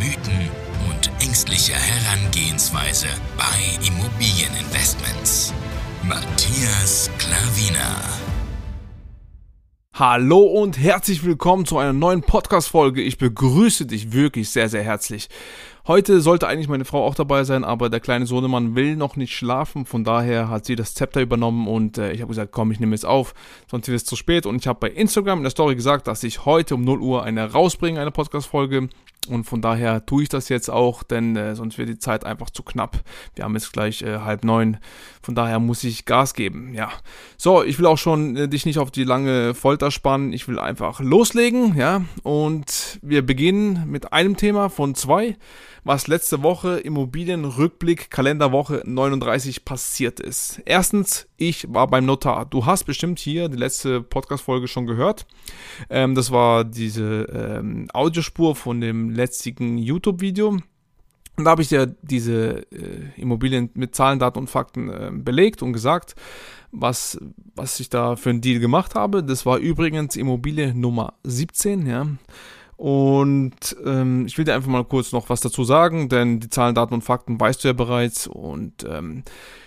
[0.00, 0.48] Mythen
[0.88, 5.52] und ängstliche Herangehensweise bei Immobilieninvestments.
[6.02, 8.00] Matthias Klavina.
[9.92, 13.02] Hallo und herzlich willkommen zu einer neuen Podcast-Folge.
[13.02, 15.28] Ich begrüße dich wirklich sehr, sehr herzlich.
[15.86, 19.34] Heute sollte eigentlich meine Frau auch dabei sein, aber der kleine Sohnemann will noch nicht
[19.34, 19.86] schlafen.
[19.86, 22.94] Von daher hat sie das Zepter übernommen und äh, ich habe gesagt, komm, ich nehme
[22.94, 23.34] es auf,
[23.70, 24.46] sonst wird es zu spät.
[24.46, 27.22] Und ich habe bei Instagram in der Story gesagt, dass ich heute um 0 Uhr
[27.24, 28.88] eine rausbringe, eine Podcast-Folge.
[29.28, 32.50] Und von daher tue ich das jetzt auch, denn äh, sonst wird die Zeit einfach
[32.50, 32.98] zu knapp.
[33.34, 34.78] Wir haben jetzt gleich äh, halb neun.
[35.22, 36.72] Von daher muss ich Gas geben.
[36.74, 36.90] Ja.
[37.36, 40.32] So, ich will auch schon äh, dich nicht auf die lange Folter spannen.
[40.32, 41.76] Ich will einfach loslegen.
[41.76, 42.02] Ja.
[42.22, 45.36] Und wir beginnen mit einem Thema von zwei
[45.84, 50.60] was letzte Woche Immobilienrückblick Kalenderwoche 39 passiert ist.
[50.64, 52.44] Erstens, ich war beim Notar.
[52.46, 55.26] Du hast bestimmt hier die letzte Podcast-Folge schon gehört.
[55.88, 60.58] Ähm, das war diese ähm, Audiospur von dem letztigen YouTube-Video.
[61.36, 65.62] Und da habe ich dir diese äh, Immobilien mit Zahlen, Daten und Fakten äh, belegt
[65.62, 66.14] und gesagt,
[66.70, 67.18] was,
[67.54, 69.24] was ich da für einen Deal gemacht habe.
[69.24, 72.06] Das war übrigens Immobilie Nummer 17, ja.
[72.80, 76.74] Und ähm, ich will dir einfach mal kurz noch was dazu sagen, denn die Zahlen,
[76.74, 78.26] Daten und Fakten weißt du ja bereits.
[78.26, 79.22] Und ähm,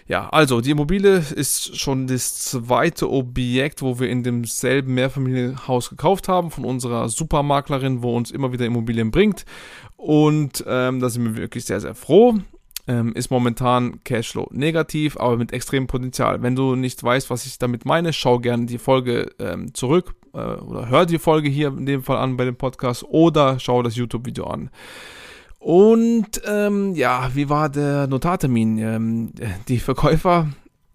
[0.08, 6.28] ja, also die Immobilie ist schon das zweite Objekt, wo wir in demselben Mehrfamilienhaus gekauft
[6.28, 9.45] haben von unserer Supermaklerin, wo uns immer wieder Immobilien bringt.
[9.95, 12.39] Und ähm, da sind wir wirklich sehr, sehr froh
[12.88, 16.41] ähm, ist momentan Cashflow negativ, aber mit extremem Potenzial.
[16.41, 20.38] Wenn du nicht weißt, was ich damit meine, schau gerne die Folge ähm, zurück äh,
[20.38, 23.96] oder hör die Folge hier in dem Fall an bei dem Podcast oder schau das
[23.96, 24.70] YouTube-Video an.
[25.60, 28.78] Und ähm, ja, wie war der Notartermin?
[28.80, 29.32] Ähm,
[29.70, 30.50] die Verkäufer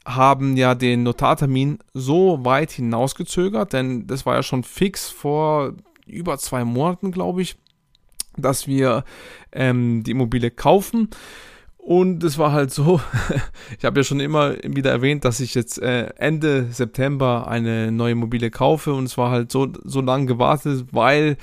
[0.04, 5.74] haben ja den Notartermin so weit hinausgezögert, denn das war ja schon fix vor
[6.06, 7.56] über zwei Monaten, glaube ich,
[8.36, 9.04] dass wir
[9.52, 11.10] ähm, die Immobilie kaufen.
[11.88, 13.00] Und es war halt so,
[13.78, 18.12] ich habe ja schon immer wieder erwähnt, dass ich jetzt äh, Ende September eine neue
[18.12, 21.38] Immobilie kaufe und es war halt so, so lange gewartet, weil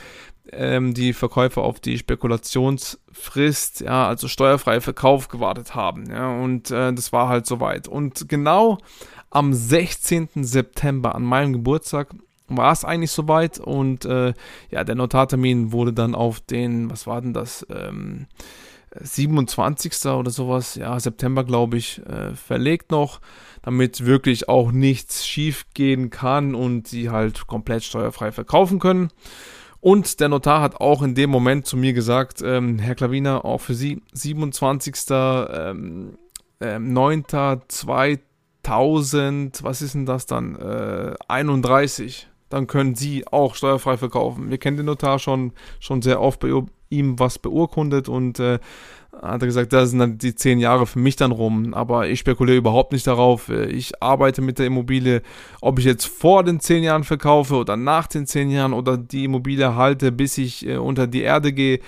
[0.51, 6.11] ähm, die Verkäufer auf die Spekulationsfrist, ja, also steuerfreie Verkauf gewartet haben.
[6.11, 7.87] Ja, und äh, das war halt soweit.
[7.87, 8.77] Und genau
[9.31, 10.29] am 16.
[10.43, 12.09] September, an meinem Geburtstag,
[12.47, 14.35] war es eigentlich soweit und äh,
[14.69, 18.27] ja, der Notartermin wurde dann auf den, was war denn das, ähm,
[18.99, 20.05] 27.
[20.05, 23.21] oder sowas, ja, September, glaube ich, äh, verlegt noch,
[23.61, 29.09] damit wirklich auch nichts schief gehen kann und sie halt komplett steuerfrei verkaufen können.
[29.81, 33.61] Und der Notar hat auch in dem Moment zu mir gesagt, ähm, Herr Klaviner, auch
[33.61, 34.95] für Sie 27.
[35.11, 36.17] Ähm,
[36.59, 37.25] äh, 9.
[37.67, 40.55] 2000, was ist denn das dann?
[40.55, 44.49] Äh, 31 dann können Sie auch steuerfrei verkaufen.
[44.49, 46.47] Wir kennen den Notar schon, schon sehr oft bei
[46.89, 48.59] ihm was beurkundet und äh,
[49.21, 51.73] hat er gesagt, da sind dann die zehn Jahre für mich dann rum.
[51.73, 53.49] Aber ich spekuliere überhaupt nicht darauf.
[53.49, 55.21] Ich arbeite mit der Immobilie,
[55.61, 59.23] ob ich jetzt vor den zehn Jahren verkaufe oder nach den zehn Jahren oder die
[59.23, 61.79] Immobilie halte, bis ich äh, unter die Erde gehe.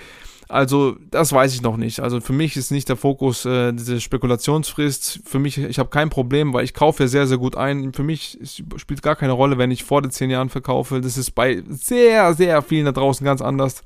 [0.50, 2.00] Also, das weiß ich noch nicht.
[2.00, 5.20] Also, für mich ist nicht der Fokus äh, diese Spekulationsfrist.
[5.26, 7.92] Für mich, ich habe kein Problem, weil ich kaufe sehr, sehr gut ein.
[7.92, 8.40] Für mich
[8.78, 11.02] spielt gar keine Rolle, wenn ich vor den zehn Jahren verkaufe.
[11.02, 13.84] Das ist bei sehr, sehr vielen da draußen ganz anders.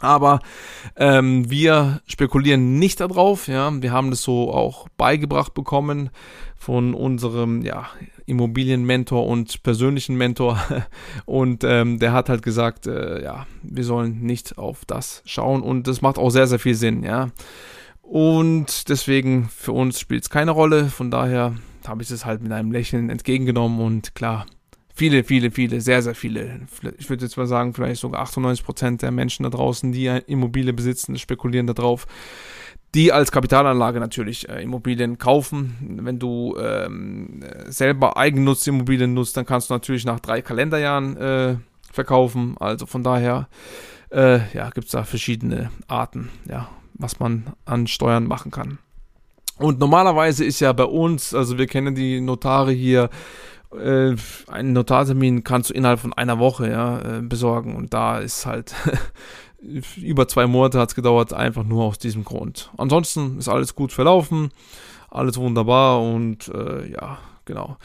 [0.00, 0.40] Aber
[0.96, 3.48] ähm, wir spekulieren nicht darauf.
[3.48, 6.10] Ja, wir haben das so auch beigebracht bekommen
[6.56, 7.88] von unserem ja,
[8.26, 10.58] Immobilienmentor und persönlichen Mentor.
[11.26, 15.62] Und ähm, der hat halt gesagt, äh, ja, wir sollen nicht auf das schauen.
[15.62, 17.02] Und das macht auch sehr, sehr viel Sinn.
[17.02, 17.30] Ja,
[18.04, 20.86] und deswegen für uns spielt es keine Rolle.
[20.86, 21.54] Von daher
[21.86, 24.46] habe ich es halt mit einem Lächeln entgegengenommen und klar,
[24.94, 26.60] viele, viele, viele, sehr, sehr viele,
[26.98, 30.72] ich würde jetzt mal sagen, vielleicht sogar 98 Prozent der Menschen da draußen, die Immobilie
[30.72, 32.06] besitzen, spekulieren darauf,
[32.94, 35.98] die als Kapitalanlage natürlich äh, Immobilien kaufen.
[36.00, 41.56] Wenn du ähm, selber eigennutz Immobilien nutzt, dann kannst du natürlich nach drei Kalenderjahren äh,
[41.90, 42.56] verkaufen.
[42.60, 43.48] Also von daher
[44.10, 48.78] äh, ja, gibt es da verschiedene Arten, ja, was man an Steuern machen kann.
[49.58, 53.10] Und normalerweise ist ja bei uns, also wir kennen die Notare hier,
[53.76, 54.16] äh,
[54.48, 58.74] einen Notartermin kannst du innerhalb von einer Woche ja, äh, besorgen und da ist halt
[59.96, 62.70] über zwei Monate hat es gedauert, einfach nur aus diesem Grund.
[62.76, 64.50] Ansonsten ist alles gut verlaufen,
[65.10, 67.76] alles wunderbar und äh, ja, genau.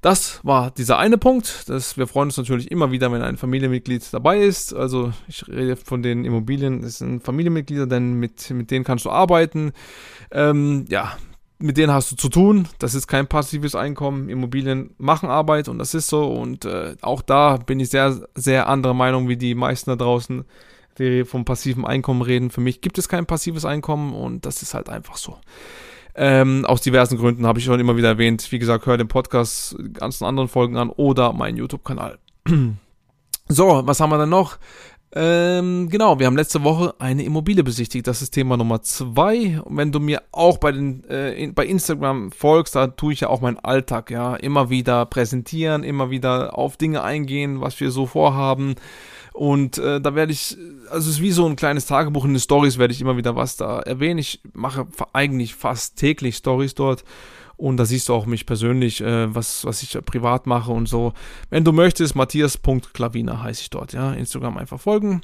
[0.00, 1.68] Das war dieser eine Punkt.
[1.68, 4.72] Das, wir freuen uns natürlich immer wieder, wenn ein Familienmitglied dabei ist.
[4.72, 9.10] Also ich rede von den Immobilien, das sind Familienmitglieder, denn mit, mit denen kannst du
[9.10, 9.72] arbeiten.
[10.30, 11.16] Ähm, ja,
[11.58, 12.68] mit denen hast du zu tun.
[12.78, 14.28] Das ist kein passives Einkommen.
[14.28, 16.26] Immobilien machen Arbeit und das ist so.
[16.26, 20.44] Und äh, auch da bin ich sehr, sehr anderer Meinung wie die meisten da draußen,
[20.98, 22.50] die vom passiven Einkommen reden.
[22.50, 25.38] Für mich gibt es kein passives Einkommen und das ist halt einfach so.
[26.14, 28.50] Ähm, aus diversen Gründen habe ich schon immer wieder erwähnt.
[28.50, 32.18] Wie gesagt, hör den Podcast, ganzen anderen Folgen an oder meinen YouTube-Kanal.
[33.48, 34.58] so, was haben wir denn noch?
[35.14, 38.06] Ähm, genau, wir haben letzte Woche eine Immobilie besichtigt.
[38.06, 39.60] Das ist Thema Nummer zwei.
[39.60, 43.20] Und wenn du mir auch bei, den, äh, in, bei Instagram folgst, da tue ich
[43.20, 44.36] ja auch meinen Alltag, ja.
[44.36, 48.74] Immer wieder präsentieren, immer wieder auf Dinge eingehen, was wir so vorhaben.
[49.32, 50.58] Und äh, da werde ich,
[50.90, 53.34] also es ist wie so ein kleines Tagebuch in den Stories, werde ich immer wieder
[53.34, 54.18] was da erwähnen.
[54.18, 57.04] Ich mache eigentlich fast täglich Stories dort.
[57.58, 61.12] Und da siehst du auch mich persönlich, äh, was, was ich privat mache und so.
[61.50, 64.12] Wenn du möchtest, matthias.klavina heiße ich dort, ja.
[64.12, 65.22] Instagram einfach folgen.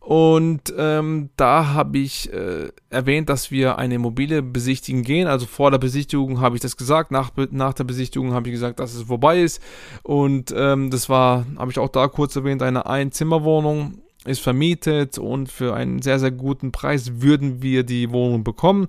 [0.00, 5.28] Und ähm, da habe ich äh, erwähnt, dass wir eine Immobilie besichtigen gehen.
[5.28, 8.80] Also vor der Besichtigung habe ich das gesagt, nach, nach der Besichtigung habe ich gesagt,
[8.80, 9.62] dass es vorbei ist.
[10.02, 15.50] Und ähm, das war, habe ich auch da kurz erwähnt, eine Einzimmerwohnung ist vermietet und
[15.50, 18.88] für einen sehr, sehr guten Preis würden wir die Wohnung bekommen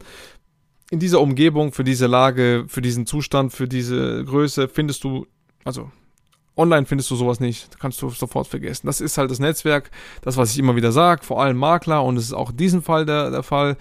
[0.91, 5.27] in dieser Umgebung, für diese Lage, für diesen Zustand, für diese Größe findest du,
[5.63, 5.91] also
[6.57, 8.88] online findest du sowas nicht, kannst du sofort vergessen.
[8.88, 9.91] Das ist halt das Netzwerk,
[10.21, 12.81] das, was ich immer wieder sage, vor allem Makler und es ist auch in diesem
[12.81, 13.77] Fall der, der Fall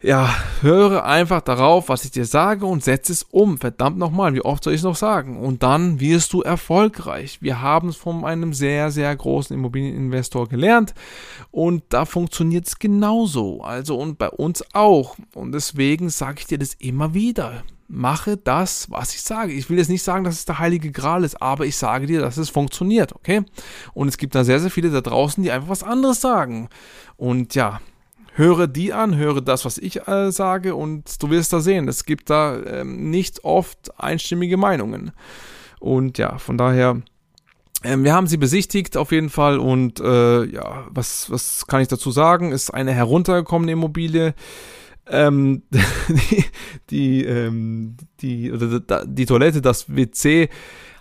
[0.00, 3.58] ja, höre einfach darauf, was ich dir sage und setze es um.
[3.58, 5.40] Verdammt nochmal, wie oft soll ich es noch sagen?
[5.40, 7.42] Und dann wirst du erfolgreich.
[7.42, 10.94] Wir haben es von einem sehr, sehr großen Immobilieninvestor gelernt
[11.50, 13.62] und da funktioniert es genauso.
[13.62, 15.16] Also und bei uns auch.
[15.34, 17.64] Und deswegen sage ich dir das immer wieder.
[17.88, 19.52] Mache das, was ich sage.
[19.52, 22.20] Ich will jetzt nicht sagen, dass es der heilige Gral ist, aber ich sage dir,
[22.20, 23.42] dass es funktioniert, okay?
[23.94, 26.68] Und es gibt da sehr, sehr viele da draußen, die einfach was anderes sagen.
[27.16, 27.80] Und ja,
[28.38, 32.04] höre die an, höre das, was ich äh, sage und du wirst da sehen, es
[32.04, 35.10] gibt da ähm, nicht oft einstimmige Meinungen.
[35.80, 37.02] Und ja, von daher,
[37.82, 41.88] ähm, wir haben sie besichtigt auf jeden Fall und äh, ja, was, was kann ich
[41.88, 42.52] dazu sagen?
[42.52, 44.34] Ist eine heruntergekommene Immobilie.
[45.10, 46.44] Ähm, die,
[46.90, 50.48] die, ähm, die, die, die Toilette, das WC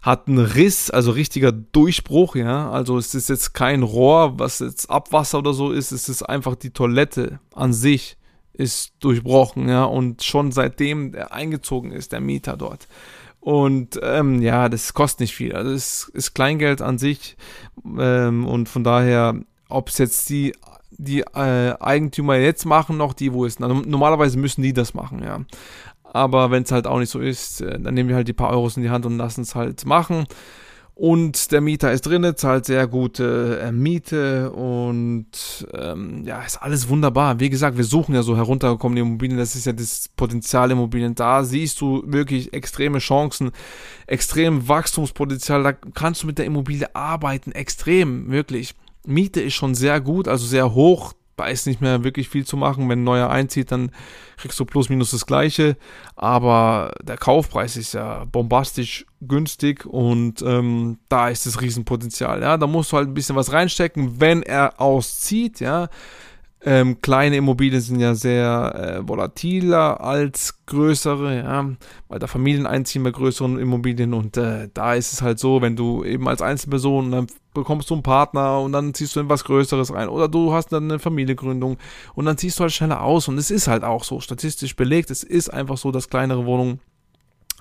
[0.08, 2.72] hat einen Riss, also richtiger Durchbruch, ja.
[2.72, 6.56] Also es ist jetzt kein Rohr, was jetzt Abwasser oder so ist, es ist einfach
[6.56, 8.18] die Toilette an sich
[8.54, 9.84] ist durchbrochen, ja.
[9.84, 12.88] Und schon seitdem er eingezogen ist, der Mieter dort.
[13.42, 15.54] Und ähm, ja, das kostet nicht viel.
[15.54, 17.36] Also es ist Kleingeld an sich.
[18.00, 19.36] Ähm, und von daher,
[19.68, 20.54] ob es jetzt die,
[20.92, 23.60] die äh, Eigentümer jetzt machen, noch die, wo es.
[23.60, 25.42] Normalerweise müssen die das machen, ja.
[26.14, 28.52] Aber wenn es halt auch nicht so ist, äh, dann nehmen wir halt die paar
[28.52, 30.26] Euros in die Hand und lassen es halt machen.
[31.00, 35.28] Und der Mieter ist drin, zahlt sehr gute äh, Miete und
[35.72, 37.40] ähm, ja, ist alles wunderbar.
[37.40, 41.14] Wie gesagt, wir suchen ja so heruntergekommene Immobilien, das ist ja das Potenzial Immobilien.
[41.14, 43.52] Da siehst du wirklich extreme Chancen,
[44.08, 45.62] extrem Wachstumspotenzial.
[45.62, 48.74] Da kannst du mit der Immobilie arbeiten, extrem, wirklich.
[49.06, 52.58] Miete ist schon sehr gut, also sehr hoch da ist nicht mehr wirklich viel zu
[52.58, 52.90] machen.
[52.90, 53.92] Wenn ein neuer einzieht, dann
[54.38, 55.78] kriegst du plus minus das gleiche.
[56.16, 62.42] Aber der Kaufpreis ist ja bombastisch günstig und ähm, da ist das Riesenpotenzial.
[62.42, 65.60] Ja, da musst du halt ein bisschen was reinstecken, wenn er auszieht.
[65.60, 65.90] Ja,
[66.66, 71.70] ähm, kleine Immobilien sind ja sehr äh, volatiler als größere, ja,
[72.08, 75.76] weil da Familien einziehen bei größeren Immobilien und äh, da ist es halt so, wenn
[75.76, 77.28] du eben als Einzelperson, dann
[77.58, 80.72] bekommst du einen Partner und dann ziehst du in was Größeres rein oder du hast
[80.72, 81.78] dann eine Familiengründung
[82.16, 85.12] und dann ziehst du halt schneller aus und es ist halt auch so statistisch belegt,
[85.12, 86.80] es ist einfach so, dass kleinere Wohnungen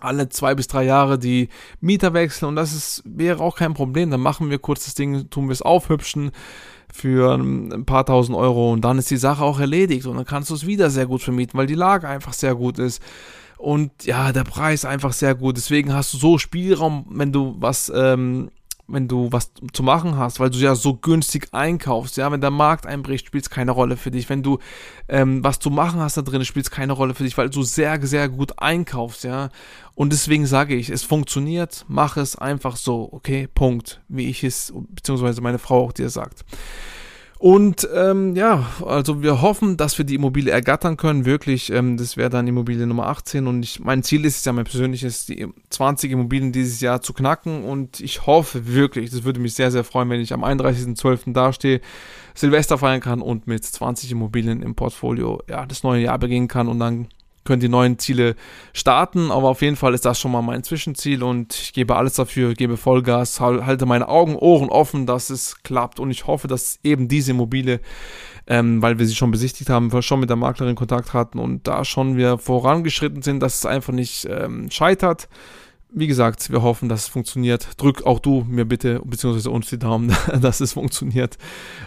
[0.00, 1.48] alle zwei bis drei Jahre die
[1.80, 4.10] Mieter wechseln und das ist, wäre auch kein Problem.
[4.10, 6.32] Dann machen wir kurz das Ding, tun wir es aufhübschen
[6.92, 10.50] für ein paar tausend Euro und dann ist die Sache auch erledigt und dann kannst
[10.50, 13.02] du es wieder sehr gut vermieten, weil die Lage einfach sehr gut ist.
[13.58, 15.56] Und ja, der Preis einfach sehr gut.
[15.56, 18.50] Deswegen hast du so Spielraum, wenn du was ähm,
[18.88, 22.50] wenn du was zu machen hast, weil du ja so günstig einkaufst, ja, wenn der
[22.50, 24.28] Markt einbricht, spielt es keine Rolle für dich.
[24.28, 24.58] Wenn du
[25.08, 27.62] ähm, was zu machen hast da drin, spielt es keine Rolle für dich, weil du
[27.62, 29.50] sehr, sehr gut einkaufst, ja.
[29.94, 34.72] Und deswegen sage ich, es funktioniert, mach es einfach so, okay, Punkt, wie ich es,
[34.90, 36.44] beziehungsweise meine Frau auch dir sagt.
[37.38, 41.26] Und ähm, ja, also wir hoffen, dass wir die Immobilie ergattern können.
[41.26, 43.46] Wirklich, ähm, das wäre dann Immobilie Nummer 18.
[43.46, 47.12] Und ich, mein Ziel ist es ja, mein persönliches, die 20 Immobilien dieses Jahr zu
[47.12, 47.64] knacken.
[47.64, 51.34] Und ich hoffe wirklich, das würde mich sehr, sehr freuen, wenn ich am 31.12.
[51.34, 51.82] dastehe,
[52.34, 56.68] Silvester feiern kann und mit 20 Immobilien im Portfolio ja, das neue Jahr beginnen kann
[56.68, 57.08] und dann
[57.46, 58.36] können die neuen Ziele
[58.74, 62.14] starten, aber auf jeden Fall ist das schon mal mein Zwischenziel und ich gebe alles
[62.14, 66.78] dafür, gebe Vollgas, halte meine Augen, Ohren offen, dass es klappt und ich hoffe, dass
[66.82, 67.80] eben diese Immobilie,
[68.46, 71.84] ähm, weil wir sie schon besichtigt haben, schon mit der Maklerin Kontakt hatten und da
[71.84, 75.28] schon wir vorangeschritten sind, dass es einfach nicht ähm, scheitert.
[75.90, 77.68] Wie gesagt, wir hoffen, dass es funktioniert.
[77.78, 81.38] Drück auch du mir bitte, beziehungsweise uns die Daumen, dass es funktioniert.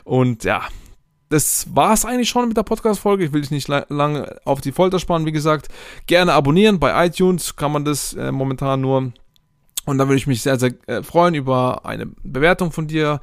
[0.04, 0.63] Und ja,
[1.29, 3.25] das war es eigentlich schon mit der Podcast-Folge.
[3.25, 5.27] Ich will dich nicht lange auf die Folter spannen.
[5.27, 5.67] Wie gesagt,
[6.07, 6.79] gerne abonnieren.
[6.79, 9.13] Bei iTunes kann man das äh, momentan nur.
[9.89, 13.19] Und da würde ich mich sehr, sehr äh, freuen über eine Bewertung von dir.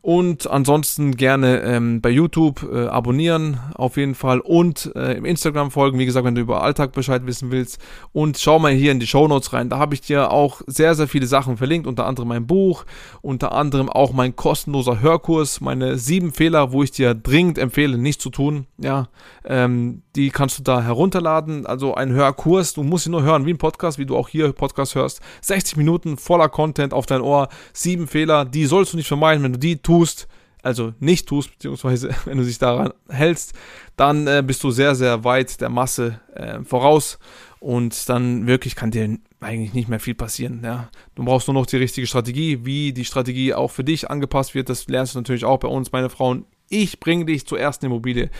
[0.00, 5.72] Und ansonsten gerne ähm, bei YouTube äh, abonnieren auf jeden Fall und äh, im Instagram
[5.72, 7.78] folgen, wie gesagt, wenn du über Alltag Bescheid wissen willst.
[8.12, 9.68] Und schau mal hier in die Show Notes rein.
[9.68, 12.84] Da habe ich dir auch sehr, sehr viele Sachen verlinkt, unter anderem mein Buch,
[13.22, 18.22] unter anderem auch mein kostenloser Hörkurs, meine sieben Fehler, wo ich dir dringend empfehle, nicht
[18.22, 18.66] zu tun.
[18.78, 19.08] Ja,
[19.44, 21.66] ähm, die kannst du da herunterladen.
[21.66, 24.52] Also ein Hörkurs, du musst ihn nur hören, wie ein Podcast, wie du auch hier
[24.52, 25.20] Podcast hörst.
[25.42, 29.52] 60 Minuten voller Content auf dein Ohr, sieben Fehler, die sollst du nicht vermeiden, wenn
[29.52, 30.28] du die tust,
[30.62, 33.54] also nicht tust, beziehungsweise wenn du dich daran hältst,
[33.96, 37.18] dann äh, bist du sehr, sehr weit der Masse äh, voraus
[37.60, 40.60] und dann wirklich kann dir eigentlich nicht mehr viel passieren.
[40.64, 40.88] Ja.
[41.14, 44.68] Du brauchst nur noch die richtige Strategie, wie die Strategie auch für dich angepasst wird,
[44.68, 46.44] das lernst du natürlich auch bei uns, meine Frauen.
[46.70, 48.30] Ich bringe dich zur ersten Immobilie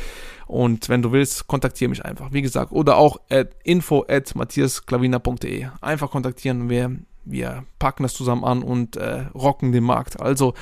[0.46, 5.68] und wenn du willst, kontaktiere mich einfach, wie gesagt, oder auch at info at matthiasklavina.de.
[5.80, 6.94] Einfach kontaktieren, wir,
[7.30, 10.20] wir packen das zusammen an und äh, rocken den Markt.
[10.20, 10.54] Also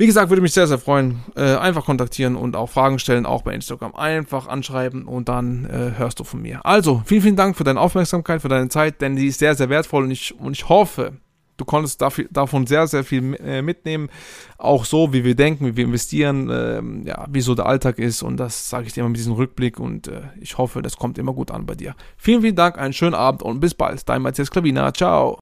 [0.00, 1.20] wie gesagt, würde mich sehr, sehr freuen.
[1.36, 3.94] Äh, einfach kontaktieren und auch Fragen stellen, auch bei Instagram.
[3.94, 6.64] Einfach anschreiben und dann äh, hörst du von mir.
[6.64, 9.68] Also, vielen, vielen Dank für deine Aufmerksamkeit, für deine Zeit, denn die ist sehr, sehr
[9.68, 11.12] wertvoll und ich, und ich hoffe,
[11.60, 14.08] du konntest dafür, davon sehr, sehr viel äh, mitnehmen.
[14.56, 18.22] Auch so, wie wir denken, wie wir investieren, äh, ja, wie so der Alltag ist.
[18.22, 19.78] Und das sage ich dir immer mit diesem Rückblick.
[19.78, 21.94] Und äh, ich hoffe, das kommt immer gut an bei dir.
[22.16, 24.08] Vielen, vielen Dank, einen schönen Abend und bis bald.
[24.08, 24.92] Dein Matthias Klavina.
[24.94, 25.38] Ciao.